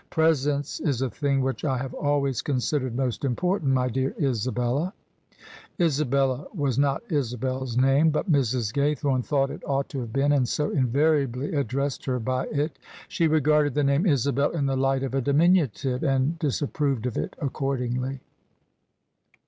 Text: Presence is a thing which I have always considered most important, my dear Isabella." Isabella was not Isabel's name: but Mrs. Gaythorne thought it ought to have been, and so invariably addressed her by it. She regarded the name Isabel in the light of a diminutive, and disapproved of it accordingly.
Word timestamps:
Presence 0.09 0.79
is 0.79 1.03
a 1.03 1.11
thing 1.11 1.41
which 1.41 1.63
I 1.63 1.77
have 1.77 1.93
always 1.93 2.41
considered 2.41 2.95
most 2.95 3.23
important, 3.23 3.71
my 3.71 3.87
dear 3.87 4.15
Isabella." 4.19 4.95
Isabella 5.79 6.47
was 6.55 6.79
not 6.79 7.03
Isabel's 7.11 7.77
name: 7.77 8.09
but 8.09 8.31
Mrs. 8.31 8.73
Gaythorne 8.73 9.23
thought 9.23 9.51
it 9.51 9.61
ought 9.63 9.89
to 9.89 9.99
have 9.99 10.11
been, 10.11 10.31
and 10.31 10.49
so 10.49 10.71
invariably 10.71 11.53
addressed 11.53 12.05
her 12.05 12.19
by 12.19 12.47
it. 12.47 12.79
She 13.09 13.27
regarded 13.27 13.75
the 13.75 13.83
name 13.83 14.07
Isabel 14.07 14.49
in 14.49 14.65
the 14.65 14.75
light 14.75 15.03
of 15.03 15.13
a 15.13 15.21
diminutive, 15.21 16.03
and 16.03 16.39
disapproved 16.39 17.05
of 17.05 17.15
it 17.15 17.35
accordingly. 17.39 18.21